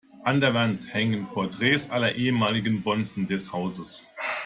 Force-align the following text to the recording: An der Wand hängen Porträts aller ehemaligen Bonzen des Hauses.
An 0.25 0.41
der 0.41 0.55
Wand 0.55 0.91
hängen 0.91 1.27
Porträts 1.27 1.91
aller 1.91 2.15
ehemaligen 2.15 2.81
Bonzen 2.81 3.27
des 3.27 3.53
Hauses. 3.53 4.01